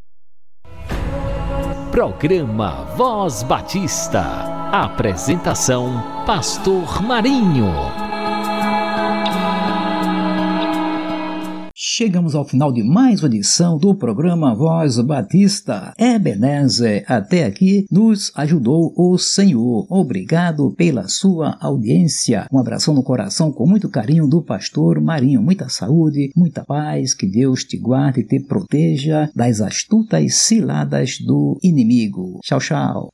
Programa 1.92 2.86
Voz 2.98 3.44
Batista. 3.44 4.24
Apresentação: 4.72 6.04
Pastor 6.26 7.04
Marinho. 7.04 8.03
Chegamos 12.04 12.36
ao 12.36 12.44
final 12.44 12.70
de 12.70 12.84
mais 12.84 13.24
uma 13.24 13.30
edição 13.30 13.78
do 13.78 13.96
programa 13.96 14.54
Voz 14.54 15.00
Batista. 15.00 15.94
Ebenezer, 15.98 17.06
até 17.08 17.46
aqui 17.46 17.86
nos 17.90 18.30
ajudou 18.36 18.94
o 18.98 19.18
Senhor. 19.18 19.88
Obrigado 19.90 20.70
pela 20.76 21.08
sua 21.08 21.56
audiência. 21.62 22.46
Um 22.52 22.60
abração 22.60 22.94
no 22.94 23.02
coração 23.02 23.54
com 23.54 23.66
muito 23.66 23.88
carinho 23.88 24.28
do 24.28 24.42
pastor 24.42 25.00
Marinho. 25.00 25.42
Muita 25.42 25.70
saúde, 25.70 26.30
muita 26.36 26.66
paz, 26.66 27.14
que 27.14 27.26
Deus 27.26 27.64
te 27.64 27.78
guarde 27.78 28.20
e 28.20 28.28
te 28.28 28.38
proteja 28.42 29.30
das 29.34 29.62
astutas 29.62 30.36
ciladas 30.36 31.20
do 31.26 31.58
inimigo. 31.64 32.42
Tchau, 32.44 32.60
tchau. 32.60 33.10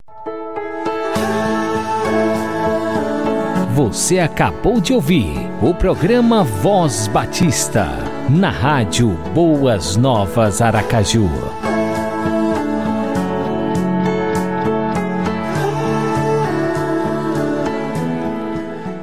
Você 3.75 4.17
acabou 4.17 4.82
de 4.82 4.93
ouvir 4.93 5.32
o 5.62 5.75
programa 5.75 6.43
Voz 6.43 7.08
Batista 7.08 8.09
na 8.30 8.52
rádio 8.52 9.10
Boas 9.34 9.98
Novas 9.98 10.62
Aracaju. 10.62 11.59